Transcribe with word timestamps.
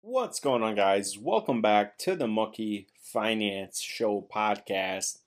What's 0.00 0.38
going 0.38 0.62
on, 0.62 0.76
guys? 0.76 1.18
Welcome 1.18 1.60
back 1.60 1.98
to 1.98 2.14
the 2.14 2.28
Moki 2.28 2.86
Finance 3.02 3.80
Show 3.80 4.24
podcast. 4.32 5.18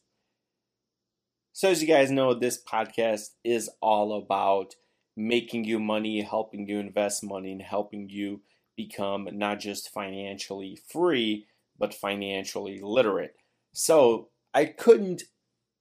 So, 1.52 1.68
as 1.68 1.82
you 1.82 1.88
guys 1.88 2.12
know, 2.12 2.32
this 2.32 2.62
podcast 2.62 3.30
is 3.42 3.68
all 3.82 4.16
about 4.16 4.76
making 5.16 5.64
you 5.64 5.78
money, 5.78 6.22
helping 6.22 6.66
you 6.66 6.78
invest 6.78 7.24
money, 7.24 7.52
and 7.52 7.62
helping 7.62 8.08
you 8.08 8.40
become 8.76 9.28
not 9.32 9.60
just 9.60 9.92
financially 9.92 10.78
free, 10.88 11.46
but 11.78 11.94
financially 11.94 12.80
literate. 12.82 13.34
So 13.72 14.28
I 14.54 14.66
couldn't 14.66 15.24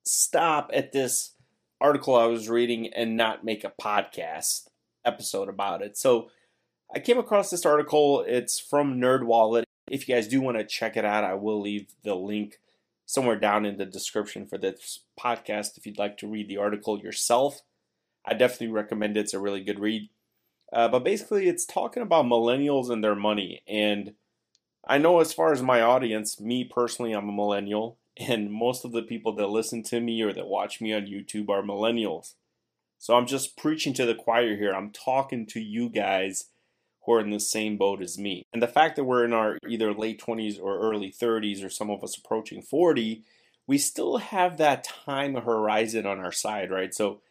stop 0.05 0.71
at 0.73 0.91
this 0.91 1.35
article 1.81 2.15
I 2.15 2.25
was 2.25 2.49
reading 2.49 2.91
and 2.93 3.15
not 3.15 3.45
make 3.45 3.63
a 3.63 3.73
podcast 3.81 4.67
episode 5.05 5.49
about 5.49 5.81
it. 5.81 5.97
So 5.97 6.29
I 6.93 6.99
came 6.99 7.17
across 7.17 7.49
this 7.49 7.65
article. 7.65 8.23
It's 8.27 8.59
from 8.59 8.99
NerdWallet. 8.99 9.63
If 9.89 10.07
you 10.07 10.15
guys 10.15 10.27
do 10.27 10.41
want 10.41 10.57
to 10.57 10.65
check 10.65 10.97
it 10.97 11.05
out, 11.05 11.23
I 11.23 11.35
will 11.35 11.61
leave 11.61 11.87
the 12.03 12.15
link 12.15 12.59
somewhere 13.05 13.39
down 13.39 13.65
in 13.65 13.77
the 13.77 13.85
description 13.85 14.45
for 14.45 14.57
this 14.57 14.99
podcast 15.19 15.77
if 15.77 15.85
you'd 15.85 15.97
like 15.97 16.17
to 16.17 16.27
read 16.27 16.47
the 16.47 16.57
article 16.57 16.99
yourself. 16.99 17.61
I 18.25 18.33
definitely 18.33 18.67
recommend 18.67 19.17
it. 19.17 19.21
It's 19.21 19.33
a 19.33 19.39
really 19.39 19.63
good 19.63 19.79
read. 19.79 20.09
Uh, 20.71 20.87
but 20.87 21.03
basically, 21.03 21.47
it's 21.47 21.65
talking 21.65 22.03
about 22.03 22.25
millennials 22.25 22.89
and 22.89 23.03
their 23.03 23.15
money. 23.15 23.63
And 23.67 24.13
I 24.87 24.97
know, 24.97 25.19
as 25.19 25.33
far 25.33 25.51
as 25.51 25.61
my 25.61 25.81
audience, 25.81 26.39
me 26.39 26.63
personally, 26.63 27.13
I'm 27.13 27.29
a 27.29 27.33
millennial, 27.33 27.97
and 28.17 28.51
most 28.51 28.85
of 28.85 28.91
the 28.91 29.01
people 29.01 29.33
that 29.35 29.47
listen 29.47 29.83
to 29.83 29.99
me 29.99 30.21
or 30.21 30.33
that 30.33 30.47
watch 30.47 30.81
me 30.81 30.93
on 30.93 31.03
YouTube 31.03 31.49
are 31.49 31.63
millennials. 31.63 32.33
So 32.97 33.15
I'm 33.15 33.27
just 33.27 33.55
preaching 33.55 33.93
to 33.93 34.05
the 34.05 34.15
choir 34.15 34.57
here. 34.57 34.73
I'm 34.73 34.91
talking 34.91 35.45
to 35.47 35.61
you 35.61 35.89
guys 35.89 36.45
who 37.05 37.13
are 37.13 37.21
in 37.21 37.29
the 37.29 37.39
same 37.39 37.77
boat 37.77 38.01
as 38.01 38.17
me. 38.17 38.43
And 38.51 38.61
the 38.61 38.67
fact 38.67 38.97
that 38.97 39.05
we're 39.05 39.23
in 39.23 39.31
our 39.31 39.57
either 39.67 39.93
late 39.93 40.21
20s 40.21 40.59
or 40.61 40.79
early 40.79 41.11
30s, 41.11 41.63
or 41.63 41.69
some 41.69 41.89
of 41.89 42.03
us 42.03 42.17
approaching 42.17 42.61
40, 42.61 43.23
we 43.67 43.77
still 43.77 44.17
have 44.17 44.57
that 44.57 44.83
time 44.83 45.35
horizon 45.35 46.05
on 46.05 46.19
our 46.19 46.33
side, 46.33 46.71
right? 46.71 46.93
So 46.93 47.21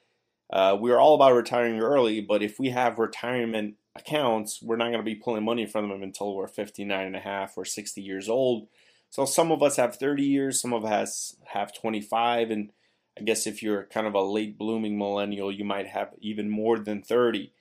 uh, 0.51 0.77
we're 0.79 0.99
all 0.99 1.15
about 1.15 1.35
retiring 1.35 1.81
early, 1.81 2.21
but 2.21 2.43
if 2.43 2.59
we 2.59 2.71
have 2.71 2.99
retirement 2.99 3.75
accounts, 3.95 4.63
we're 4.63 4.77
not 4.77 4.87
going 4.87 4.99
to 4.99 5.03
be 5.03 5.15
pulling 5.15 5.45
money 5.45 5.67
from 5.67 5.89
them 5.89 6.03
until 6.03 6.35
we're 6.35 6.47
59 6.47 7.07
and 7.07 7.17
a 7.17 7.21
half 7.21 7.57
or 7.57 7.65
60 7.65 8.01
years 8.01 8.29
old. 8.29 8.69
So 9.11 9.25
some 9.25 9.53
of 9.53 9.63
us 9.63 9.77
have 9.77 9.97
30 9.97 10.23
years, 10.23 10.61
some 10.61 10.73
of 10.73 10.85
us 10.85 11.37
have 11.47 11.75
25, 11.75 12.51
and 12.51 12.71
I 13.19 13.23
guess 13.23 13.47
if 13.47 13.63
you're 13.63 13.85
kind 13.85 14.07
of 14.07 14.15
a 14.15 14.23
late 14.23 14.57
blooming 14.57 14.97
millennial, 14.97 15.51
you 15.51 15.65
might 15.65 15.89
have 15.89 16.15
even 16.21 16.49
more 16.49 16.79
than 16.79 17.03
30. 17.03 17.53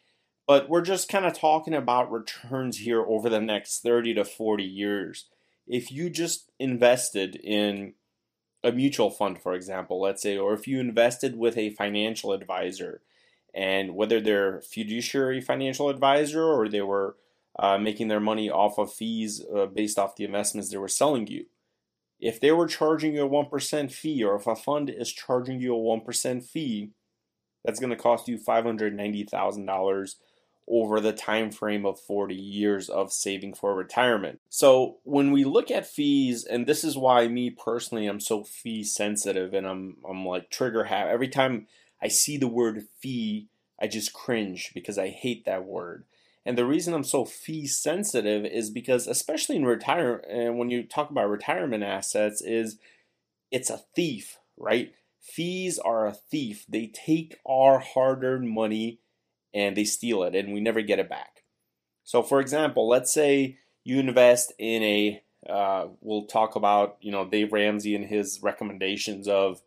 But 0.46 0.70
we're 0.70 0.82
just 0.82 1.10
kind 1.10 1.26
of 1.26 1.34
talking 1.34 1.74
about 1.74 2.12
returns 2.12 2.78
here 2.78 3.02
over 3.02 3.30
the 3.30 3.42
next 3.42 3.82
30 3.82 4.14
to 4.16 4.24
40 4.24 4.64
years. 4.64 5.26
If 5.68 5.92
you 5.92 6.10
just 6.10 6.52
invested 6.60 7.36
in 7.36 7.96
a 8.64 8.72
mutual 8.72 9.10
fund, 9.10 9.40
for 9.40 9.54
example, 9.54 10.02
let's 10.02 10.22
say, 10.22 10.38
or 10.38 10.54
if 10.54 10.68
you 10.68 10.80
invested 10.80 11.38
with 11.38 11.58
a 11.58 11.70
financial 11.72 12.34
advisor, 12.34 13.02
and 13.54 13.96
whether 13.96 14.20
they're 14.20 14.62
fiduciary 14.62 15.42
financial 15.42 15.90
advisor 15.90 16.44
or 16.44 16.70
they 16.70 16.82
were 16.82 17.16
uh, 17.60 17.78
making 17.78 18.08
their 18.08 18.20
money 18.20 18.50
off 18.50 18.78
of 18.78 18.94
fees 18.94 19.44
uh, 19.56 19.66
based 19.66 19.98
off 19.98 20.16
the 20.16 20.24
investments 20.24 20.70
they 20.70 20.78
were 20.78 20.88
selling 20.88 21.26
you. 21.28 21.46
If 22.20 22.40
they 22.40 22.52
were 22.52 22.68
charging 22.68 23.16
you 23.16 23.26
a 23.26 23.30
1% 23.30 23.92
fee, 23.92 24.24
or 24.24 24.36
if 24.36 24.48
a 24.48 24.56
fund 24.56 24.90
is 24.90 25.12
charging 25.12 25.60
you 25.60 25.76
a 25.76 25.80
1% 25.80 26.44
fee, 26.44 26.92
that's 27.64 27.80
going 27.80 27.90
to 27.90 27.96
cost 27.96 28.28
you 28.28 28.38
$590,000 28.38 30.16
over 30.68 31.00
the 31.00 31.14
time 31.14 31.50
frame 31.52 31.86
of 31.86 32.00
40 32.00 32.36
years 32.36 32.90
of 32.90 33.14
saving 33.14 33.54
for 33.54 33.74
retirement. 33.74 34.42
So 34.50 34.98
when 35.04 35.32
we 35.32 35.44
look 35.46 35.72
at 35.72 35.88
fees 35.88 36.44
and 36.44 36.68
this 36.68 36.84
is 36.84 36.98
why 36.98 37.28
me 37.28 37.50
personally 37.50 38.08
I'm 38.08 38.20
so 38.20 38.44
fee 38.44 38.84
sensitive 38.84 39.54
and 39.54 39.66
I'm 39.66 39.98
I'm 40.08 40.26
like 40.26 40.50
trigger 40.50 40.86
happy 40.86 41.10
every 41.10 41.30
time 41.30 41.68
I 42.02 42.10
see 42.10 42.38
the 42.38 42.48
word 42.48 42.88
fee 43.00 43.48
I 43.80 43.88
just 43.88 44.14
cringe 44.14 44.72
because 44.74 44.98
I 44.98 45.10
hate 45.10 45.46
that 45.46 45.66
word. 45.66 46.04
And 46.46 46.58
the 46.58 46.66
reason 46.66 46.94
I'm 46.94 47.04
so 47.04 47.26
fee 47.26 47.68
sensitive 47.68 48.46
is 48.46 48.70
because 48.70 49.08
especially 49.08 49.56
in 49.56 49.66
retire 49.66 50.24
and 50.30 50.58
when 50.58 50.70
you 50.70 50.84
talk 50.84 51.10
about 51.10 51.30
retirement 51.30 51.84
assets 51.84 52.42
is 52.42 52.78
it's 53.52 53.70
a 53.70 53.84
thief, 53.96 54.38
right? 54.58 54.94
Fees 55.22 55.78
are 55.80 56.08
a 56.08 56.14
thief. 56.14 56.66
They 56.68 56.88
take 56.88 57.38
our 57.46 57.80
hard-earned 57.80 58.50
money 58.50 59.00
and 59.54 59.76
they 59.76 59.84
steal 59.84 60.24
it 60.24 60.36
and 60.36 60.54
we 60.54 60.60
never 60.60 60.82
get 60.82 61.00
it 61.00 61.10
back. 61.10 61.44
So, 62.04 62.24
for 62.24 62.40
example, 62.40 62.88
let's 62.88 63.14
say 63.14 63.58
you 63.84 64.00
invest 64.00 64.54
in 64.58 64.84
a, 64.84 65.24
uh, 65.50 65.88
we'll 66.02 66.26
talk 66.26 66.56
about, 66.56 66.98
you 67.02 67.12
know, 67.12 67.28
Dave 67.28 67.52
Ramsey 67.52 67.96
and 67.96 68.06
his 68.06 68.42
recommendations 68.42 69.28
of 69.28 69.62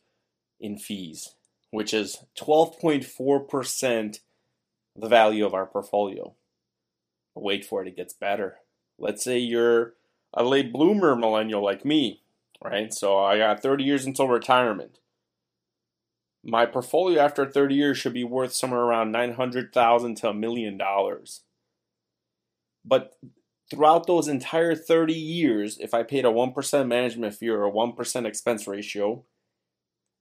in 0.60 0.78
fees, 0.78 1.34
which 1.70 1.93
is 1.94 2.19
12.4% 2.38 4.19
the 4.96 5.08
value 5.08 5.46
of 5.46 5.55
our 5.55 5.66
portfolio. 5.66 6.34
Wait 7.34 7.64
for 7.64 7.82
it, 7.82 7.88
it 7.88 7.96
gets 7.96 8.12
better. 8.12 8.58
Let's 8.99 9.25
say 9.25 9.38
you're 9.38 9.94
a 10.35 10.44
late 10.44 10.73
bloomer 10.73 11.17
millennial 11.17 11.65
like 11.65 11.85
me, 11.85 12.23
right? 12.62 12.93
So 12.93 13.19
I 13.19 13.38
got 13.38 13.62
30 13.62 13.85
years 13.85 14.06
until 14.06 14.29
retirement. 14.29 14.99
My 16.43 16.67
portfolio 16.67 17.21
after 17.21 17.44
30 17.44 17.75
years 17.75 17.99
should 17.99 18.15
be 18.15 18.25
worth 18.25 18.55
somewhere 18.55 18.81
around 18.81 19.12
900,000 19.12 20.15
to 20.17 20.29
a 20.29 20.35
million 20.35 20.79
dollars. 20.79 21.43
But 22.85 23.17
throughout 23.71 24.06
those 24.06 24.27
entire 24.27 24.75
30 24.75 25.12
years, 25.12 25.77
if 25.79 25.93
I 25.93 26.03
paid 26.03 26.25
a 26.25 26.29
1% 26.29 26.88
management 26.88 27.35
fee 27.35 27.50
or 27.50 27.67
a 27.67 27.71
1% 27.71 28.25
expense 28.25 28.67
ratio, 28.67 29.23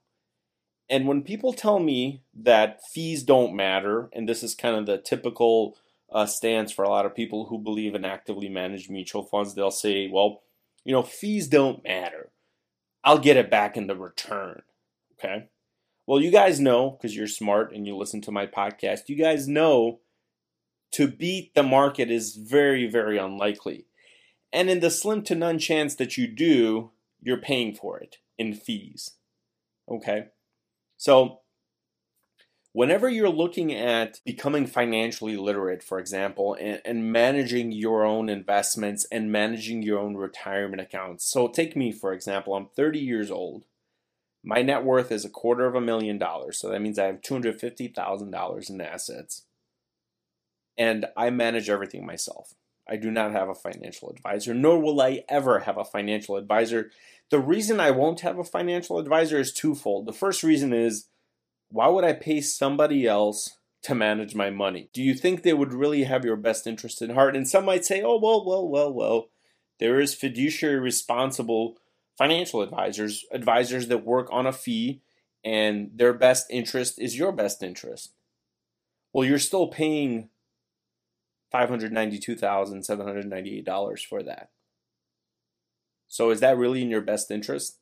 And 0.89 1.07
when 1.07 1.23
people 1.23 1.51
tell 1.51 1.79
me 1.79 2.21
that 2.33 2.79
fees 2.93 3.23
don't 3.23 3.55
matter, 3.55 4.09
and 4.13 4.27
this 4.27 4.41
is 4.41 4.55
kind 4.55 4.75
of 4.75 4.85
the 4.85 4.97
typical 4.97 5.77
uh, 6.11 6.25
stance 6.25 6.71
for 6.71 6.83
a 6.83 6.89
lot 6.89 7.05
of 7.05 7.15
people 7.15 7.45
who 7.45 7.57
believe 7.57 7.95
in 7.95 8.05
actively 8.05 8.49
managed 8.49 8.89
mutual 8.89 9.23
funds, 9.23 9.53
they'll 9.53 9.71
say, 9.71 10.07
well, 10.07 10.41
you 10.83 10.93
know, 10.93 11.03
fees 11.03 11.47
don't 11.47 11.83
matter. 11.83 12.29
I'll 13.03 13.19
get 13.19 13.37
it 13.37 13.51
back 13.51 13.77
in 13.77 13.87
the 13.87 13.95
return. 13.95 14.61
Okay. 15.13 15.47
Well, 16.05 16.21
you 16.21 16.31
guys 16.31 16.59
know, 16.59 16.91
because 16.91 17.15
you're 17.15 17.27
smart 17.27 17.73
and 17.73 17.85
you 17.85 17.95
listen 17.95 18.21
to 18.21 18.31
my 18.31 18.47
podcast, 18.47 19.09
you 19.09 19.15
guys 19.15 19.47
know 19.47 19.99
to 20.91 21.07
beat 21.07 21.53
the 21.53 21.63
market 21.63 22.09
is 22.09 22.35
very, 22.35 22.89
very 22.89 23.17
unlikely. 23.17 23.87
And 24.53 24.69
in 24.69 24.79
the 24.79 24.89
slim 24.89 25.23
to 25.23 25.35
none 25.35 25.59
chance 25.59 25.95
that 25.95 26.17
you 26.17 26.27
do, 26.27 26.91
you're 27.21 27.41
paying 27.41 27.73
for 27.73 27.99
it 27.99 28.17
in 28.37 28.53
fees. 28.53 29.11
Okay? 29.89 30.27
So, 30.95 31.41
whenever 32.77 33.09
you're 33.09 33.27
looking 33.27 33.73
at 33.73 34.21
becoming 34.23 34.67
financially 34.67 35.35
literate, 35.35 35.81
for 35.81 35.97
example, 35.97 36.55
and, 36.61 36.79
and, 36.85 37.11
managing 37.11 37.71
your 37.71 38.05
own 38.05 38.29
investments 38.29 39.03
and 39.11 39.31
managing 39.31 39.81
your 39.81 39.97
own 39.97 40.15
retirement 40.15 40.79
accounts. 40.79 41.25
So, 41.25 41.47
take 41.47 41.75
me, 41.75 41.91
for 41.91 42.13
example, 42.13 42.53
I'm 42.53 42.67
30 42.67 42.99
years 42.99 43.31
old. 43.31 43.65
My 44.43 44.61
net 44.61 44.83
worth 44.83 45.11
is 45.11 45.25
a 45.25 45.29
quarter 45.29 45.65
of 45.65 45.73
a 45.73 45.81
million 45.81 46.19
dollars. 46.19 46.59
So, 46.59 46.69
that 46.69 46.79
means 46.79 46.99
I 46.99 47.07
have 47.07 47.21
$250,000 47.21 48.69
in 48.69 48.81
assets. 48.81 49.41
And 50.77 51.07
I 51.17 51.31
manage 51.31 51.71
everything 51.71 52.05
myself. 52.05 52.53
I 52.87 52.95
do 52.97 53.09
not 53.09 53.31
have 53.31 53.49
a 53.49 53.55
financial 53.55 54.11
advisor, 54.11 54.53
nor 54.53 54.79
will 54.79 55.01
I 55.01 55.23
ever 55.27 55.61
have 55.61 55.77
a 55.77 55.83
financial 55.83 56.35
advisor. 56.35 56.91
The 57.31 57.39
reason 57.39 57.79
I 57.79 57.89
won't 57.89 58.19
have 58.19 58.37
a 58.37 58.43
financial 58.43 58.99
advisor 58.99 59.39
is 59.39 59.51
twofold. 59.51 60.05
The 60.05 60.13
first 60.13 60.43
reason 60.43 60.73
is 60.73 61.07
why 61.69 61.87
would 61.87 62.03
I 62.03 62.13
pay 62.13 62.41
somebody 62.41 63.07
else 63.07 63.57
to 63.83 63.95
manage 63.95 64.35
my 64.35 64.49
money? 64.49 64.89
Do 64.93 65.01
you 65.01 65.13
think 65.13 65.43
they 65.43 65.53
would 65.53 65.73
really 65.73 66.03
have 66.03 66.25
your 66.25 66.35
best 66.35 66.67
interest 66.67 67.01
in 67.01 67.11
heart? 67.11 67.35
And 67.35 67.47
some 67.47 67.65
might 67.65 67.85
say, 67.85 68.01
oh, 68.01 68.19
well, 68.19 68.45
well, 68.45 68.67
well, 68.67 68.93
well, 68.93 69.29
there 69.79 69.99
is 69.99 70.15
fiduciary 70.15 70.79
responsible 70.79 71.77
financial 72.17 72.61
advisors, 72.61 73.25
advisors 73.31 73.87
that 73.87 74.05
work 74.05 74.27
on 74.31 74.47
a 74.47 74.53
fee, 74.53 75.01
and 75.43 75.91
their 75.93 76.13
best 76.13 76.47
interest 76.49 76.99
is 76.99 77.17
your 77.17 77.31
best 77.31 77.61
interest. 77.61 78.13
Well, 79.13 79.25
you're 79.25 79.39
still 79.39 79.67
paying 79.67 80.29
$592,798 81.53 84.05
for 84.05 84.23
that. 84.23 84.49
So 86.07 86.31
is 86.31 86.39
that 86.39 86.57
really 86.57 86.81
in 86.81 86.89
your 86.89 87.01
best 87.01 87.29
interest? 87.31 87.77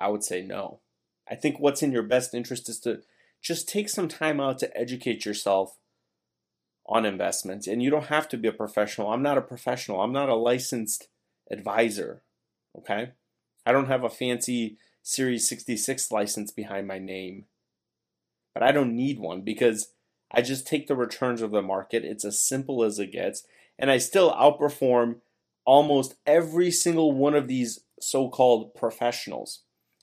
I 0.00 0.08
would 0.08 0.24
say 0.24 0.42
no. 0.42 0.80
I 1.30 1.34
think 1.34 1.58
what's 1.58 1.82
in 1.82 1.92
your 1.92 2.02
best 2.02 2.34
interest 2.34 2.68
is 2.68 2.78
to 2.80 3.02
just 3.40 3.68
take 3.68 3.88
some 3.88 4.08
time 4.08 4.40
out 4.40 4.58
to 4.60 4.76
educate 4.76 5.24
yourself 5.24 5.76
on 6.86 7.04
investments. 7.04 7.66
And 7.66 7.82
you 7.82 7.90
don't 7.90 8.06
have 8.06 8.28
to 8.30 8.36
be 8.36 8.48
a 8.48 8.52
professional. 8.52 9.10
I'm 9.10 9.22
not 9.22 9.38
a 9.38 9.42
professional. 9.42 10.00
I'm 10.00 10.12
not 10.12 10.28
a 10.28 10.34
licensed 10.34 11.08
advisor. 11.50 12.22
Okay? 12.76 13.12
I 13.64 13.72
don't 13.72 13.88
have 13.88 14.04
a 14.04 14.10
fancy 14.10 14.78
Series 15.02 15.48
66 15.48 16.12
license 16.12 16.52
behind 16.52 16.86
my 16.86 16.98
name. 16.98 17.46
But 18.54 18.62
I 18.62 18.72
don't 18.72 18.94
need 18.94 19.18
one 19.18 19.42
because 19.42 19.92
I 20.30 20.42
just 20.42 20.66
take 20.66 20.86
the 20.86 20.96
returns 20.96 21.42
of 21.42 21.50
the 21.50 21.62
market. 21.62 22.04
It's 22.04 22.24
as 22.24 22.40
simple 22.40 22.84
as 22.84 22.98
it 22.98 23.12
gets. 23.12 23.44
And 23.78 23.90
I 23.90 23.98
still 23.98 24.32
outperform 24.32 25.16
almost 25.64 26.14
every 26.26 26.70
single 26.70 27.12
one 27.12 27.34
of 27.34 27.48
these 27.48 27.80
so 28.00 28.28
called 28.28 28.74
professionals. 28.74 29.62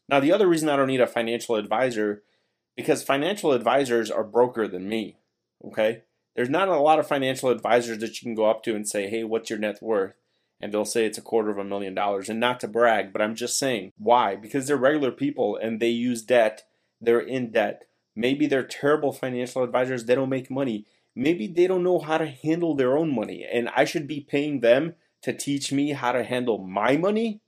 Now, 0.09 0.19
the 0.19 0.31
other 0.31 0.47
reason 0.47 0.69
I 0.69 0.75
don't 0.75 0.87
need 0.87 1.01
a 1.01 1.07
financial 1.07 1.55
advisor 1.55 2.23
because 2.75 3.03
financial 3.03 3.51
advisors 3.51 4.09
are 4.09 4.23
broker 4.23 4.67
than 4.67 4.89
me. 4.89 5.17
Okay? 5.63 6.03
There's 6.35 6.49
not 6.49 6.67
a 6.67 6.79
lot 6.79 6.99
of 6.99 7.07
financial 7.07 7.49
advisors 7.49 7.99
that 7.99 8.19
you 8.19 8.25
can 8.25 8.35
go 8.35 8.49
up 8.49 8.63
to 8.63 8.75
and 8.75 8.87
say, 8.87 9.09
hey, 9.09 9.23
what's 9.23 9.49
your 9.49 9.59
net 9.59 9.79
worth? 9.81 10.13
And 10.61 10.73
they'll 10.73 10.85
say 10.85 11.05
it's 11.05 11.17
a 11.17 11.21
quarter 11.21 11.49
of 11.49 11.57
a 11.57 11.63
million 11.63 11.93
dollars. 11.93 12.29
And 12.29 12.39
not 12.39 12.59
to 12.61 12.67
brag, 12.67 13.13
but 13.13 13.21
I'm 13.21 13.35
just 13.35 13.57
saying. 13.57 13.91
Why? 13.97 14.35
Because 14.35 14.67
they're 14.67 14.77
regular 14.77 15.11
people 15.11 15.57
and 15.57 15.79
they 15.79 15.89
use 15.89 16.21
debt. 16.21 16.63
They're 16.99 17.19
in 17.19 17.51
debt. 17.51 17.83
Maybe 18.15 18.47
they're 18.47 18.63
terrible 18.63 19.13
financial 19.13 19.63
advisors. 19.63 20.05
They 20.05 20.15
don't 20.15 20.29
make 20.29 20.49
money. 20.49 20.85
Maybe 21.15 21.47
they 21.47 21.67
don't 21.67 21.83
know 21.83 21.99
how 21.99 22.17
to 22.17 22.27
handle 22.27 22.75
their 22.75 22.97
own 22.97 23.13
money. 23.13 23.45
And 23.49 23.69
I 23.75 23.85
should 23.85 24.07
be 24.07 24.21
paying 24.21 24.59
them 24.59 24.95
to 25.21 25.33
teach 25.33 25.71
me 25.71 25.91
how 25.91 26.11
to 26.11 26.23
handle 26.23 26.57
my 26.57 26.97
money? 26.97 27.41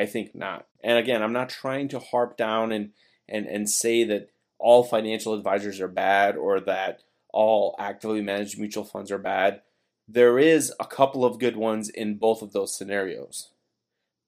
I 0.00 0.06
think 0.06 0.34
not. 0.34 0.66
And 0.82 0.96
again, 0.96 1.22
I'm 1.22 1.34
not 1.34 1.50
trying 1.50 1.88
to 1.88 1.98
harp 1.98 2.38
down 2.38 2.72
and, 2.72 2.92
and, 3.28 3.44
and 3.44 3.68
say 3.68 4.02
that 4.04 4.30
all 4.58 4.82
financial 4.82 5.34
advisors 5.34 5.78
are 5.78 5.88
bad 5.88 6.36
or 6.38 6.58
that 6.60 7.02
all 7.34 7.76
actively 7.78 8.22
managed 8.22 8.58
mutual 8.58 8.84
funds 8.84 9.10
are 9.10 9.18
bad. 9.18 9.60
There 10.08 10.38
is 10.38 10.72
a 10.80 10.86
couple 10.86 11.22
of 11.22 11.38
good 11.38 11.56
ones 11.56 11.90
in 11.90 12.16
both 12.16 12.40
of 12.40 12.52
those 12.52 12.74
scenarios. 12.74 13.50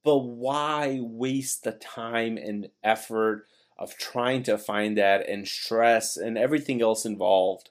But 0.04 0.18
why 0.18 1.00
waste 1.00 1.64
the 1.64 1.72
time 1.72 2.36
and 2.36 2.68
effort 2.84 3.46
of 3.78 3.96
trying 3.96 4.42
to 4.42 4.58
find 4.58 4.98
that 4.98 5.26
and 5.26 5.48
stress 5.48 6.18
and 6.18 6.36
everything 6.36 6.82
else 6.82 7.06
involved 7.06 7.70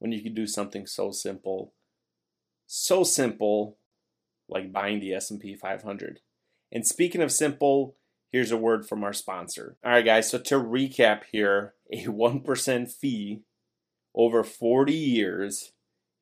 when 0.00 0.10
you 0.10 0.20
can 0.20 0.34
do 0.34 0.48
something 0.48 0.84
so 0.84 1.12
simple 1.12 1.74
so 2.66 3.02
simple 3.02 3.76
like 4.48 4.72
buying 4.72 5.00
the 5.00 5.12
S&P 5.12 5.54
500 5.54 6.20
and 6.72 6.86
speaking 6.86 7.22
of 7.22 7.32
simple 7.32 7.96
here's 8.32 8.50
a 8.50 8.56
word 8.56 8.88
from 8.88 9.04
our 9.04 9.12
sponsor 9.12 9.76
all 9.84 9.92
right 9.92 10.04
guys 10.04 10.28
so 10.30 10.38
to 10.38 10.56
recap 10.56 11.22
here 11.30 11.74
a 11.92 12.04
1% 12.04 12.92
fee 12.92 13.42
over 14.14 14.44
40 14.44 14.92
years 14.92 15.72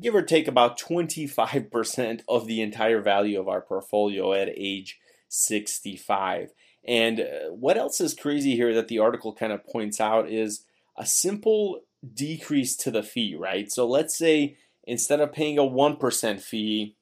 give 0.00 0.14
or 0.14 0.22
take 0.22 0.48
about 0.48 0.78
25% 0.78 2.22
of 2.28 2.46
the 2.46 2.62
entire 2.62 3.00
value 3.00 3.38
of 3.38 3.48
our 3.48 3.60
portfolio 3.60 4.32
at 4.32 4.48
age 4.56 4.98
65. 5.28 6.52
And 6.86 7.20
uh, 7.20 7.50
what 7.50 7.76
else 7.76 8.00
is 8.00 8.14
crazy 8.14 8.56
here 8.56 8.74
that 8.74 8.88
the 8.88 8.98
article 8.98 9.34
kind 9.34 9.52
of 9.52 9.66
points 9.66 10.00
out 10.00 10.30
is 10.30 10.64
a 10.96 11.04
simple 11.04 11.80
decrease 12.12 12.76
to 12.76 12.90
the 12.90 13.02
fee, 13.02 13.34
right? 13.38 13.70
So 13.70 13.86
let's 13.86 14.16
say 14.16 14.56
instead 14.84 15.20
of 15.20 15.32
paying 15.32 15.58
a 15.58 15.62
1% 15.62 16.40
fee, 16.40 16.96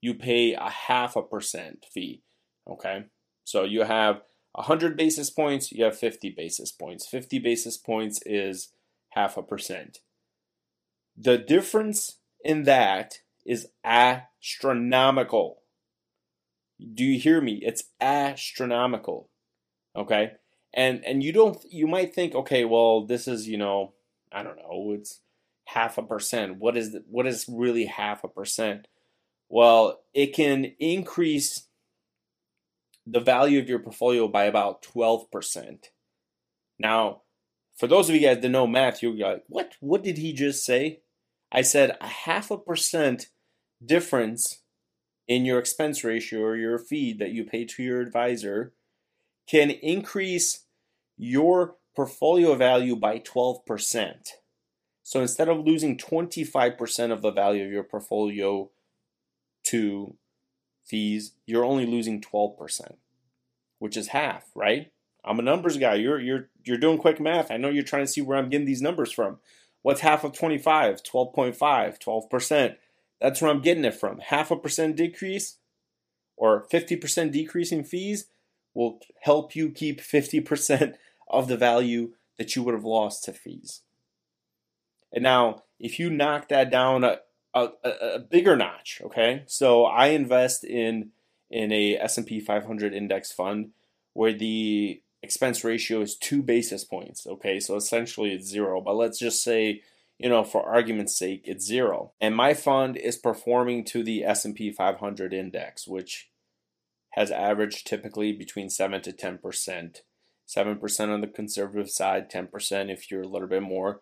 you 0.00 0.14
pay 0.14 0.54
a 0.54 0.68
half 0.68 1.16
a 1.16 1.22
percent 1.22 1.86
fee, 1.92 2.22
okay? 2.68 3.04
So 3.44 3.64
you 3.64 3.84
have 3.84 4.22
100 4.52 4.96
basis 4.96 5.30
points, 5.30 5.72
you 5.72 5.84
have 5.84 5.98
50 5.98 6.30
basis 6.30 6.70
points. 6.70 7.06
50 7.06 7.38
basis 7.38 7.76
points 7.76 8.20
is 8.24 8.68
half 9.10 9.36
a 9.36 9.42
percent. 9.42 9.98
The 11.16 11.38
difference 11.38 12.18
in 12.44 12.64
that 12.64 13.20
is 13.46 13.68
astronomical. 13.84 15.62
Do 16.92 17.04
you 17.04 17.18
hear 17.18 17.40
me? 17.40 17.60
It's 17.62 17.84
astronomical. 18.00 19.30
Okay? 19.96 20.32
And 20.72 21.04
and 21.04 21.22
you 21.22 21.32
don't 21.32 21.58
you 21.70 21.86
might 21.86 22.14
think, 22.14 22.34
okay, 22.34 22.64
well, 22.64 23.06
this 23.06 23.28
is, 23.28 23.48
you 23.48 23.56
know, 23.56 23.93
I 24.34 24.42
don't 24.42 24.56
know, 24.56 24.92
it's 24.98 25.20
half 25.66 25.98
a 25.98 26.02
percent. 26.02 26.58
What 26.58 26.76
is 26.76 26.92
the, 26.92 27.04
what 27.08 27.26
is 27.26 27.46
really 27.48 27.86
half 27.86 28.24
a 28.24 28.28
percent? 28.28 28.88
Well, 29.48 30.00
it 30.12 30.34
can 30.34 30.72
increase 30.78 31.68
the 33.06 33.20
value 33.20 33.58
of 33.60 33.68
your 33.68 33.78
portfolio 33.78 34.28
by 34.28 34.44
about 34.44 34.82
12%. 34.82 35.90
Now, 36.78 37.22
for 37.76 37.86
those 37.86 38.08
of 38.08 38.14
you 38.14 38.20
guys 38.20 38.40
that 38.40 38.48
know 38.48 38.66
math, 38.66 39.02
you'll 39.02 39.14
be 39.14 39.22
like, 39.22 39.44
what? 39.48 39.72
What 39.80 40.02
did 40.02 40.18
he 40.18 40.32
just 40.32 40.64
say? 40.64 41.00
I 41.52 41.62
said 41.62 41.96
a 42.00 42.06
half 42.06 42.50
a 42.50 42.58
percent 42.58 43.28
difference 43.84 44.62
in 45.26 45.44
your 45.44 45.58
expense 45.58 46.04
ratio 46.04 46.40
or 46.40 46.56
your 46.56 46.78
fee 46.78 47.12
that 47.14 47.30
you 47.30 47.44
pay 47.44 47.64
to 47.64 47.82
your 47.82 48.00
advisor 48.00 48.72
can 49.48 49.70
increase 49.70 50.64
your 51.16 51.76
portfolio 51.94 52.54
value 52.54 52.96
by 52.96 53.18
12%. 53.18 54.28
So 55.02 55.20
instead 55.20 55.48
of 55.48 55.64
losing 55.64 55.98
25% 55.98 57.12
of 57.12 57.22
the 57.22 57.30
value 57.30 57.64
of 57.64 57.70
your 57.70 57.84
portfolio 57.84 58.70
to 59.64 60.16
fees, 60.84 61.32
you're 61.46 61.64
only 61.64 61.86
losing 61.86 62.20
12%, 62.20 62.96
which 63.78 63.96
is 63.96 64.08
half, 64.08 64.44
right? 64.54 64.90
I'm 65.24 65.38
a 65.38 65.42
numbers 65.42 65.78
guy. 65.78 65.94
You're 65.94 66.20
you're 66.20 66.48
you're 66.64 66.78
doing 66.78 66.98
quick 66.98 67.18
math. 67.18 67.50
I 67.50 67.56
know 67.56 67.70
you're 67.70 67.82
trying 67.82 68.04
to 68.04 68.10
see 68.12 68.20
where 68.20 68.36
I'm 68.36 68.50
getting 68.50 68.66
these 68.66 68.82
numbers 68.82 69.10
from. 69.10 69.38
What's 69.82 70.00
half 70.00 70.24
of 70.24 70.32
25? 70.32 71.02
12.5, 71.02 71.98
12%. 71.98 72.76
That's 73.20 73.40
where 73.40 73.50
I'm 73.50 73.62
getting 73.62 73.84
it 73.84 73.94
from. 73.94 74.18
Half 74.18 74.50
a 74.50 74.56
percent 74.56 74.96
decrease 74.96 75.58
or 76.36 76.66
50% 76.72 77.32
decrease 77.32 77.72
in 77.72 77.84
fees 77.84 78.26
will 78.74 79.00
help 79.20 79.54
you 79.54 79.70
keep 79.70 80.00
50% 80.00 80.94
of 81.28 81.48
the 81.48 81.56
value 81.56 82.12
that 82.38 82.54
you 82.54 82.62
would 82.62 82.74
have 82.74 82.84
lost 82.84 83.24
to 83.24 83.32
fees. 83.32 83.82
And 85.12 85.22
now, 85.22 85.62
if 85.78 85.98
you 85.98 86.10
knock 86.10 86.48
that 86.48 86.70
down 86.70 87.04
a, 87.04 87.18
a, 87.54 87.68
a 87.84 88.18
bigger 88.18 88.56
notch, 88.56 89.00
okay? 89.04 89.44
So 89.46 89.84
I 89.84 90.08
invest 90.08 90.64
in 90.64 91.10
in 91.50 91.70
a 91.70 91.96
S&P 91.98 92.40
500 92.40 92.92
index 92.92 93.30
fund 93.30 93.70
where 94.12 94.32
the 94.32 95.00
expense 95.22 95.62
ratio 95.62 96.00
is 96.00 96.16
2 96.16 96.42
basis 96.42 96.84
points, 96.84 97.26
okay? 97.26 97.60
So 97.60 97.76
essentially 97.76 98.32
it's 98.32 98.48
zero, 98.48 98.80
but 98.80 98.96
let's 98.96 99.18
just 99.18 99.42
say 99.42 99.82
you 100.18 100.28
know, 100.28 100.44
for 100.44 100.62
argument's 100.62 101.16
sake, 101.16 101.42
it's 101.44 101.66
zero. 101.66 102.12
And 102.20 102.36
my 102.36 102.54
fund 102.54 102.96
is 102.96 103.16
performing 103.16 103.84
to 103.86 104.02
the 104.02 104.24
S&P 104.24 104.70
500 104.70 105.34
index, 105.34 105.88
which 105.88 106.30
has 107.10 107.30
averaged 107.30 107.86
typically 107.86 108.32
between 108.32 108.70
7 108.70 109.02
to 109.02 109.12
10%. 109.12 110.00
7% 110.48 111.08
on 111.08 111.20
the 111.20 111.26
conservative 111.26 111.90
side, 111.90 112.30
10% 112.30 112.90
if 112.92 113.10
you're 113.10 113.22
a 113.22 113.28
little 113.28 113.48
bit 113.48 113.62
more 113.62 114.00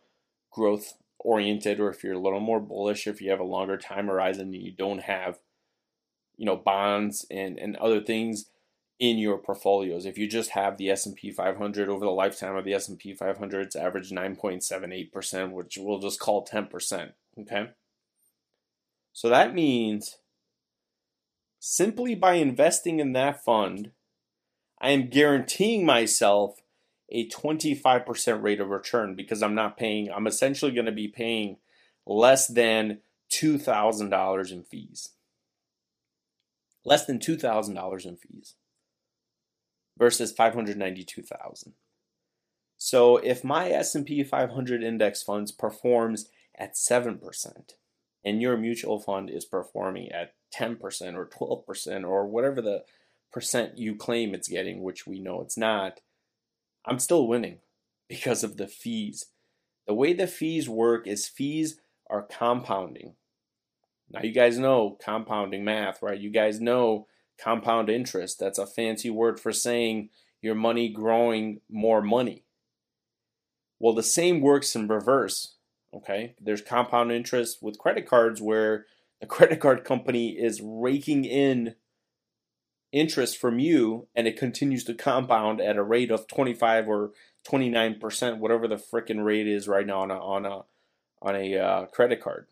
growth 0.50 0.94
oriented 1.18 1.80
or 1.80 1.88
if 1.88 2.02
you're 2.02 2.14
a 2.14 2.18
little 2.18 2.40
more 2.40 2.60
bullish, 2.60 3.06
if 3.06 3.20
you 3.20 3.30
have 3.30 3.40
a 3.40 3.44
longer 3.44 3.76
time 3.76 4.06
horizon 4.06 4.52
and 4.52 4.62
you 4.62 4.72
don't 4.72 5.02
have, 5.02 5.38
you 6.36 6.44
know, 6.44 6.56
bonds 6.56 7.24
and, 7.30 7.58
and 7.58 7.76
other 7.76 8.00
things 8.00 8.46
in 8.98 9.18
your 9.18 9.38
portfolios. 9.38 10.06
If 10.06 10.16
you 10.16 10.28
just 10.28 10.50
have 10.50 10.76
the 10.76 10.90
S&P 10.90 11.30
500 11.30 11.88
over 11.88 12.04
the 12.04 12.10
lifetime 12.10 12.56
of 12.56 12.64
the 12.64 12.74
S&P 12.74 13.14
500, 13.14 13.66
it's 13.66 13.76
averaged 13.76 14.12
9.78%, 14.12 15.50
which 15.50 15.76
we'll 15.76 15.98
just 15.98 16.20
call 16.20 16.46
10%, 16.46 17.12
okay? 17.40 17.70
So 19.12 19.28
that 19.28 19.54
means 19.54 20.18
simply 21.58 22.14
by 22.14 22.34
investing 22.34 23.00
in 23.00 23.12
that 23.12 23.42
fund, 23.44 23.90
I 24.82 24.90
am 24.90 25.08
guaranteeing 25.08 25.86
myself 25.86 26.60
a 27.08 27.28
25% 27.28 28.42
rate 28.42 28.60
of 28.60 28.68
return 28.68 29.14
because 29.14 29.42
I'm 29.42 29.54
not 29.54 29.76
paying, 29.76 30.10
I'm 30.10 30.26
essentially 30.26 30.72
going 30.72 30.86
to 30.86 30.92
be 30.92 31.06
paying 31.06 31.58
less 32.04 32.48
than 32.48 32.98
$2,000 33.32 34.52
in 34.52 34.64
fees. 34.64 35.10
Less 36.84 37.06
than 37.06 37.20
$2,000 37.20 38.06
in 38.06 38.16
fees 38.16 38.54
versus 39.96 40.32
592,000. 40.32 41.74
So 42.76 43.18
if 43.18 43.44
my 43.44 43.70
S&P 43.70 44.24
500 44.24 44.82
index 44.82 45.22
funds 45.22 45.52
performs 45.52 46.28
at 46.58 46.74
7% 46.74 47.20
and 48.24 48.42
your 48.42 48.56
mutual 48.56 48.98
fund 48.98 49.30
is 49.30 49.44
performing 49.44 50.10
at 50.10 50.34
10% 50.58 51.14
or 51.14 51.26
12% 51.26 52.04
or 52.04 52.26
whatever 52.26 52.60
the 52.60 52.82
percent 53.32 53.78
you 53.78 53.94
claim 53.96 54.34
it's 54.34 54.48
getting, 54.48 54.82
which 54.82 55.06
we 55.06 55.18
know 55.18 55.40
it's 55.40 55.56
not, 55.56 56.00
I'm 56.86 56.98
still 56.98 57.26
winning 57.26 57.58
because 58.08 58.44
of 58.44 58.56
the 58.56 58.68
fees. 58.68 59.26
The 59.86 59.94
way 59.94 60.12
the 60.12 60.26
fees 60.26 60.68
work 60.68 61.06
is 61.06 61.26
fees 61.26 61.80
are 62.08 62.22
compounding. 62.22 63.14
Now 64.10 64.20
you 64.22 64.32
guys 64.32 64.58
know 64.58 64.98
compounding 65.02 65.64
math, 65.64 66.02
right? 66.02 66.18
You 66.18 66.30
guys 66.30 66.60
know 66.60 67.06
compound 67.42 67.88
interest. 67.88 68.38
That's 68.38 68.58
a 68.58 68.66
fancy 68.66 69.10
word 69.10 69.40
for 69.40 69.52
saying 69.52 70.10
your 70.40 70.54
money 70.54 70.88
growing 70.88 71.60
more 71.70 72.02
money. 72.02 72.44
Well, 73.80 73.94
the 73.94 74.02
same 74.02 74.40
works 74.40 74.76
in 74.76 74.86
reverse. 74.86 75.56
Okay, 75.94 76.34
there's 76.40 76.62
compound 76.62 77.12
interest 77.12 77.58
with 77.62 77.78
credit 77.78 78.06
cards 78.06 78.40
where 78.40 78.86
the 79.20 79.26
credit 79.28 79.60
card 79.60 79.84
company 79.84 80.30
is 80.30 80.60
raking 80.62 81.24
in 81.24 81.74
interest 82.92 83.38
from 83.38 83.58
you 83.58 84.06
and 84.14 84.26
it 84.26 84.38
continues 84.38 84.84
to 84.84 84.94
compound 84.94 85.60
at 85.60 85.76
a 85.76 85.82
rate 85.82 86.10
of 86.10 86.28
25 86.28 86.88
or 86.88 87.10
29%, 87.46 88.38
whatever 88.38 88.68
the 88.68 88.76
freaking 88.76 89.24
rate 89.24 89.48
is 89.48 89.66
right 89.66 89.86
now 89.86 90.00
on 90.00 90.10
a, 90.10 90.18
on 90.18 90.46
a, 90.46 90.60
on 91.20 91.36
a 91.36 91.56
uh, 91.56 91.86
credit 91.86 92.20
card. 92.22 92.46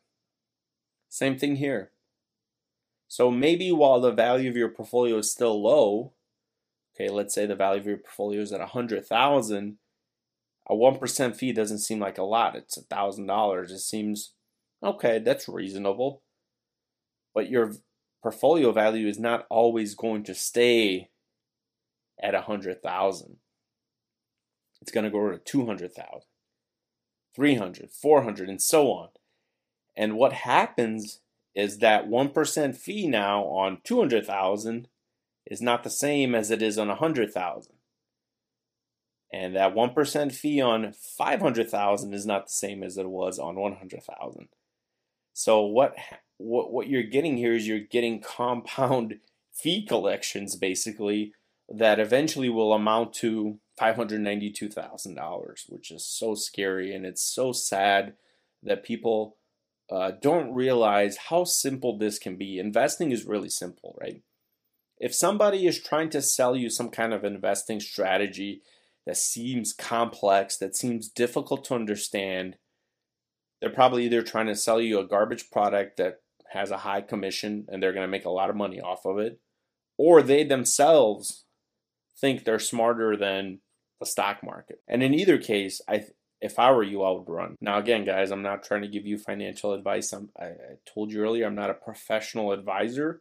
Same 1.09 1.39
thing 1.39 1.57
here. 1.57 1.91
So 3.09 3.31
maybe 3.31 3.73
while 3.73 4.01
the 4.01 4.13
value 4.13 4.49
of 4.49 4.57
your 4.57 4.69
portfolio 4.69 5.19
is 5.19 5.31
still 5.31 5.61
low, 5.61 6.13
okay, 6.95 7.11
let's 7.11 7.35
say 7.35 7.45
the 7.45 7.57
value 7.57 7.81
of 7.81 7.87
your 7.87 7.97
portfolio 7.97 8.41
is 8.41 8.53
at 8.53 8.61
a 8.61 8.67
hundred 8.67 9.05
thousand, 9.05 9.79
a 10.69 10.77
one 10.77 10.97
percent 10.97 11.37
fee 11.37 11.53
doesn't 11.53 11.81
seem 11.81 11.99
like 11.99 12.19
a 12.19 12.23
lot. 12.23 12.55
It's 12.55 12.77
a 12.77 12.83
thousand 12.83 13.27
dollars. 13.27 13.73
It 13.73 13.81
seems 13.81 14.35
okay, 14.81 15.19
that's 15.19 15.49
reasonable. 15.49 16.23
But 17.35 17.51
your 17.51 17.73
portfolio 18.23 18.73
value 18.73 19.07
is 19.07 19.19
not 19.19 19.47
always 19.49 19.95
going 19.95 20.23
to 20.25 20.35
stay 20.35 21.11
at 22.23 22.35
a 22.35 22.43
hundred 22.43 22.83
thousand. 22.83 23.37
It's 24.81 24.93
going 24.93 25.05
to 25.05 25.11
go 25.11 25.31
to 25.31 25.39
200,000, 25.39 26.23
300, 27.35 27.91
400, 27.91 28.49
and 28.49 28.63
so 28.63 28.89
on. 28.89 29.09
And 29.97 30.17
what 30.17 30.33
happens 30.33 31.21
is 31.55 31.79
that 31.79 32.09
1% 32.09 32.77
fee 32.77 33.07
now 33.07 33.45
on 33.45 33.79
200,000 33.85 34.89
is 35.47 35.61
not 35.61 35.83
the 35.83 35.91
same 35.91 36.35
as 36.35 36.51
it 36.51 36.63
is 36.63 36.79
on 36.79 36.89
100,000. 36.89 37.73
And 39.33 39.55
that 39.55 39.75
1% 39.75 40.33
fee 40.33 40.61
on 40.61 40.93
500,000 40.93 42.15
is 42.15 42.27
not 42.27 42.47
the 42.47 42.53
same 42.53 42.83
as 42.83 42.97
it 42.97 43.09
was 43.09 43.39
on 43.39 43.57
100,000. 43.57 44.49
So 45.33 45.63
what 45.63 45.95
what 46.39 46.73
what 46.73 46.89
you're 46.89 47.03
getting 47.03 47.37
here 47.37 47.55
is 47.55 47.67
you're 47.67 47.79
getting 47.79 48.21
compound 48.21 49.21
fee 49.53 49.85
collections 49.85 50.57
basically 50.57 51.33
that 51.69 52.01
eventually 52.01 52.49
will 52.49 52.73
amount 52.73 53.13
to 53.15 53.59
$592,000, 53.81 55.69
which 55.69 55.91
is 55.91 56.05
so 56.05 56.35
scary 56.35 56.93
and 56.93 57.07
it's 57.07 57.23
so 57.23 57.53
sad 57.53 58.15
that 58.63 58.85
people 58.85 59.37
uh, 59.91 60.13
don't 60.21 60.53
realize 60.53 61.17
how 61.29 61.45
simple 61.45 61.97
this 61.97 62.19
can 62.19 62.37
be. 62.37 62.59
Investing 62.59 63.13
is 63.13 63.25
really 63.25 63.49
simple, 63.49 63.97
right? 64.01 64.23
If 64.99 65.15
somebody 65.15 65.67
is 65.67 65.81
trying 65.81 66.11
to 66.11 66.21
sell 66.23 66.55
you 66.55 66.69
some 66.69 66.91
kind 66.91 67.15
of 67.15 67.25
investing 67.25 67.81
strategy 67.81 68.63
that 69.07 69.17
seems 69.17 69.73
complex, 69.73 70.57
that 70.59 70.77
seems 70.77 71.09
difficult 71.09 71.65
to 71.67 71.75
understand, 71.75 72.57
they're 73.61 73.71
probably 73.71 74.05
either 74.05 74.23
trying 74.23 74.47
to 74.47 74.57
sell 74.57 74.81
you 74.81 74.99
a 74.99 75.07
garbage 75.07 75.51
product 75.51 75.97
that 75.99 76.21
has 76.53 76.71
a 76.71 76.79
high 76.79 77.01
commission 77.01 77.67
and 77.69 77.83
they're 77.83 77.93
going 77.93 78.07
to 78.07 78.11
make 78.11 78.25
a 78.25 78.31
lot 78.31 78.51
of 78.51 78.57
money 78.57 78.81
off 78.81 79.05
of 79.05 79.19
it, 79.19 79.41
or 79.97 80.23
they 80.23 80.45
themselves 80.45 81.45
think 82.19 82.45
they're 82.45 82.59
smarter 82.59 83.17
than 83.17 83.61
the 84.01 84.07
stock 84.07 84.39
market. 84.43 84.81
And 84.89 85.03
in 85.03 85.15
either 85.15 85.39
case, 85.39 85.81
I 85.89 86.05
if 86.41 86.59
I 86.59 86.73
were 86.73 86.83
you, 86.83 87.03
I 87.03 87.11
would 87.11 87.29
run. 87.29 87.57
Now, 87.61 87.79
again, 87.79 88.05
guys, 88.05 88.31
I'm 88.31 88.43
not 88.43 88.63
trying 88.63 88.83
to 88.83 88.89
give 88.89 89.07
you 89.07 89.19
financial 89.19 89.75
advice. 89.75 90.13
I'm, 90.13 90.31
I, 90.39 90.45
I 90.47 90.55
told 90.93 91.13
you 91.13 91.21
earlier, 91.21 91.47
I'm 91.47 91.55
not 91.55 91.69
a 91.71 91.75
professional 91.75 92.53
advisor, 92.53 93.21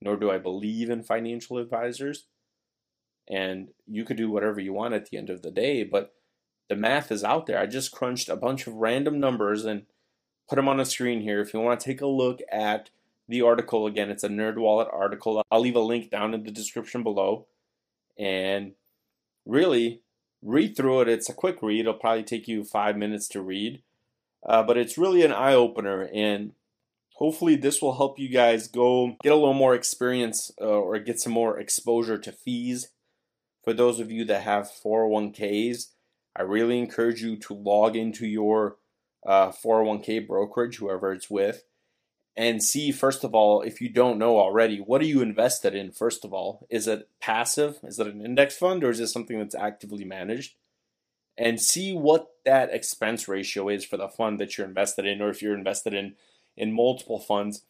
nor 0.00 0.16
do 0.16 0.30
I 0.30 0.38
believe 0.38 0.88
in 0.88 1.02
financial 1.02 1.58
advisors. 1.58 2.26
And 3.28 3.68
you 3.86 4.04
could 4.04 4.16
do 4.16 4.30
whatever 4.30 4.60
you 4.60 4.72
want 4.72 4.94
at 4.94 5.10
the 5.10 5.18
end 5.18 5.28
of 5.28 5.42
the 5.42 5.50
day, 5.50 5.84
but 5.84 6.12
the 6.72 6.76
math 6.76 7.12
is 7.12 7.22
out 7.22 7.44
there. 7.44 7.58
I 7.58 7.66
just 7.66 7.92
crunched 7.92 8.30
a 8.30 8.36
bunch 8.36 8.66
of 8.66 8.72
random 8.72 9.20
numbers 9.20 9.66
and 9.66 9.82
put 10.48 10.56
them 10.56 10.70
on 10.70 10.78
the 10.78 10.86
screen 10.86 11.20
here. 11.20 11.42
If 11.42 11.52
you 11.52 11.60
want 11.60 11.78
to 11.78 11.84
take 11.84 12.00
a 12.00 12.06
look 12.06 12.40
at 12.50 12.88
the 13.28 13.42
article, 13.42 13.86
again, 13.86 14.08
it's 14.08 14.24
a 14.24 14.30
NerdWallet 14.30 14.90
article. 14.90 15.42
I'll 15.50 15.60
leave 15.60 15.76
a 15.76 15.80
link 15.80 16.10
down 16.10 16.32
in 16.32 16.44
the 16.44 16.50
description 16.50 17.02
below. 17.02 17.46
And 18.18 18.72
really, 19.44 20.00
read 20.40 20.74
through 20.74 21.02
it. 21.02 21.08
It's 21.10 21.28
a 21.28 21.34
quick 21.34 21.58
read. 21.60 21.80
It'll 21.80 21.92
probably 21.92 22.22
take 22.22 22.48
you 22.48 22.64
five 22.64 22.96
minutes 22.96 23.28
to 23.28 23.42
read, 23.42 23.82
uh, 24.48 24.62
but 24.62 24.78
it's 24.78 24.96
really 24.96 25.22
an 25.22 25.32
eye 25.32 25.52
opener. 25.52 26.08
And 26.14 26.52
hopefully, 27.16 27.56
this 27.56 27.82
will 27.82 27.96
help 27.98 28.18
you 28.18 28.30
guys 28.30 28.66
go 28.66 29.18
get 29.22 29.32
a 29.32 29.36
little 29.36 29.52
more 29.52 29.74
experience 29.74 30.50
uh, 30.58 30.64
or 30.64 30.98
get 31.00 31.20
some 31.20 31.34
more 31.34 31.60
exposure 31.60 32.16
to 32.16 32.32
fees. 32.32 32.88
For 33.62 33.74
those 33.74 34.00
of 34.00 34.10
you 34.10 34.24
that 34.24 34.40
have 34.40 34.70
401ks, 34.82 35.88
I 36.34 36.42
really 36.42 36.78
encourage 36.78 37.22
you 37.22 37.36
to 37.36 37.54
log 37.54 37.96
into 37.96 38.26
your 38.26 38.76
uh, 39.24 39.50
401k 39.50 40.26
brokerage, 40.26 40.76
whoever 40.76 41.12
it's 41.12 41.30
with, 41.30 41.64
and 42.36 42.62
see, 42.62 42.92
first 42.92 43.24
of 43.24 43.34
all, 43.34 43.60
if 43.60 43.80
you 43.80 43.90
don't 43.90 44.18
know 44.18 44.38
already, 44.38 44.78
what 44.78 45.02
are 45.02 45.06
you 45.06 45.20
invested 45.20 45.74
in, 45.74 45.92
first 45.92 46.24
of 46.24 46.32
all? 46.32 46.66
Is 46.70 46.86
it 46.86 47.08
passive? 47.20 47.78
Is 47.82 47.98
it 47.98 48.06
an 48.06 48.24
index 48.24 48.56
fund 48.56 48.82
or 48.82 48.90
is 48.90 49.00
it 49.00 49.08
something 49.08 49.38
that's 49.38 49.54
actively 49.54 50.04
managed? 50.04 50.54
And 51.36 51.60
see 51.60 51.92
what 51.94 52.30
that 52.44 52.72
expense 52.72 53.28
ratio 53.28 53.68
is 53.68 53.84
for 53.84 53.98
the 53.98 54.08
fund 54.08 54.40
that 54.40 54.56
you're 54.56 54.66
invested 54.66 55.04
in, 55.04 55.20
or 55.20 55.28
if 55.28 55.42
you're 55.42 55.56
invested 55.56 55.92
in, 55.92 56.14
in 56.56 56.72
multiple 56.72 57.18
funds, 57.18 57.62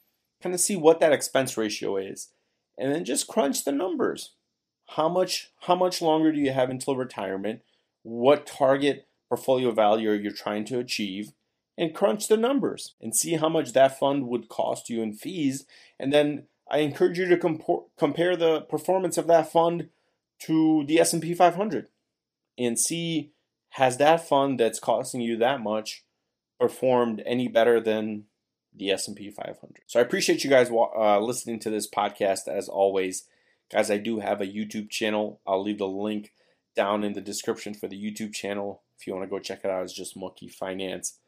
kind 0.43 0.55
of 0.55 0.61
see 0.61 0.77
what 0.77 1.01
that 1.01 1.13
expense 1.13 1.57
ratio 1.57 1.97
is. 1.97 2.29
And 2.79 2.93
then 2.93 3.05
just 3.05 3.27
crunch 3.27 3.65
the 3.65 3.73
numbers. 3.73 4.31
How 4.91 5.09
much 5.09 5.51
how 5.63 5.75
much 5.75 6.03
longer 6.03 6.33
do 6.33 6.39
you 6.39 6.53
have 6.53 6.71
until 6.71 6.97
retirement? 6.97 7.63
What 8.03 8.47
target 8.47 9.07
portfolio 9.29 9.71
value 9.71 10.11
are 10.11 10.15
you 10.15 10.31
trying 10.31 10.65
to 10.67 10.79
achieve? 10.79 11.33
and 11.79 11.95
crunch 11.95 12.29
the 12.29 12.37
numbers 12.37 12.95
and 13.01 13.17
see 13.17 13.35
how 13.35 13.49
much 13.49 13.73
that 13.73 13.99
fund 13.99 14.29
would 14.29 14.49
cost 14.49 14.91
you 14.91 15.03
in 15.03 15.13
fees. 15.13 15.67
And 15.99 16.13
then 16.13 16.45
I 16.71 16.79
encourage 16.79 17.19
you 17.19 17.27
to 17.27 17.37
comp- 17.37 17.89
compare 17.99 18.37
the 18.37 18.63
performance 18.63 19.19
of 19.19 19.27
that 19.29 19.51
fund 19.51 19.89
to 20.41 20.85
the 20.87 21.01
S&P 21.01 21.35
500 21.35 21.89
and 22.59 22.79
see 22.79 23.33
has 23.71 23.97
that 23.97 24.29
fund 24.29 24.61
that's 24.61 24.79
costing 24.79 25.21
you 25.21 25.37
that 25.39 25.61
much 25.61 26.05
performed 26.61 27.23
any 27.25 27.49
better 27.49 27.81
than 27.81 28.25
the 28.75 28.91
S&P 28.91 29.31
500. 29.31 29.59
So 29.87 29.99
I 29.99 30.03
appreciate 30.03 30.45
you 30.45 30.51
guys 30.51 30.71
uh, 30.71 31.21
listening 31.21 31.59
to 31.61 31.71
this 31.71 31.89
podcast 31.89 32.49
as 32.49 32.69
always. 32.69 33.27
Guys, 33.71 33.91
I 33.91 33.97
do 33.97 34.21
have 34.21 34.41
a 34.41 34.47
YouTube 34.47 34.91
channel. 34.91 35.41
I'll 35.47 35.63
leave 35.63 35.79
the 35.79 35.89
link 35.89 36.33
down 36.75 37.05
in 37.05 37.13
the 37.13 37.21
description 37.21 37.75
for 37.75 37.89
the 37.89 38.01
YouTube 38.01 38.35
channel. 38.35 38.83
If 38.99 39.07
you 39.07 39.15
want 39.15 39.25
to 39.25 39.31
go 39.31 39.39
check 39.39 39.61
it 39.65 39.71
out, 39.71 39.83
it's 39.83 39.93
just 39.93 40.17
Moki 40.17 40.49
Finance 40.49 41.19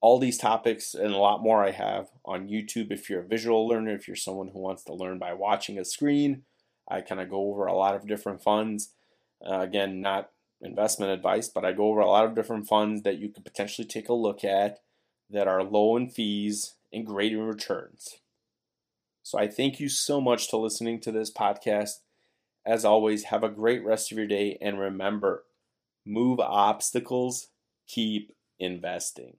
all 0.00 0.18
these 0.18 0.38
topics 0.38 0.94
and 0.94 1.12
a 1.12 1.18
lot 1.18 1.42
more 1.42 1.64
I 1.64 1.72
have 1.72 2.08
on 2.24 2.48
YouTube. 2.48 2.90
If 2.90 3.10
you're 3.10 3.20
a 3.20 3.26
visual 3.26 3.68
learner, 3.68 3.94
if 3.94 4.08
you're 4.08 4.16
someone 4.16 4.48
who 4.48 4.60
wants 4.60 4.82
to 4.84 4.94
learn 4.94 5.18
by 5.18 5.34
watching 5.34 5.78
a 5.78 5.84
screen, 5.84 6.42
I 6.88 7.02
kind 7.02 7.20
of 7.20 7.28
go 7.28 7.50
over 7.50 7.66
a 7.66 7.76
lot 7.76 7.94
of 7.94 8.08
different 8.08 8.42
funds. 8.42 8.92
Uh, 9.44 9.60
again, 9.60 10.00
not 10.00 10.30
investment 10.62 11.12
advice, 11.12 11.48
but 11.48 11.64
I 11.64 11.72
go 11.72 11.88
over 11.88 12.00
a 12.00 12.08
lot 12.08 12.24
of 12.24 12.34
different 12.34 12.66
funds 12.66 13.02
that 13.02 13.18
you 13.18 13.28
could 13.28 13.44
potentially 13.44 13.86
take 13.86 14.08
a 14.08 14.14
look 14.14 14.42
at 14.42 14.78
that 15.28 15.46
are 15.46 15.62
low 15.62 15.96
in 15.96 16.08
fees 16.08 16.74
and 16.92 17.06
great 17.06 17.32
in 17.32 17.40
returns. 17.40 18.16
So 19.22 19.38
I 19.38 19.48
thank 19.48 19.78
you 19.78 19.88
so 19.88 20.20
much 20.20 20.48
to 20.48 20.56
listening 20.56 21.00
to 21.00 21.12
this 21.12 21.30
podcast. 21.30 22.00
As 22.66 22.84
always, 22.84 23.24
have 23.24 23.42
a 23.42 23.48
great 23.48 23.84
rest 23.84 24.12
of 24.12 24.18
your 24.18 24.26
day 24.26 24.58
and 24.60 24.78
remember, 24.78 25.44
move 26.04 26.40
obstacles, 26.40 27.48
keep 27.86 28.32
investing. 28.58 29.36